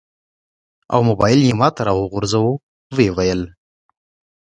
او 0.93 0.99
موبایل 1.09 1.39
یې 1.47 1.53
ماته 1.59 1.81
راوغورځاوه. 1.87 2.51
و 2.93 2.97
یې 3.05 3.09
ویل: 3.15 3.41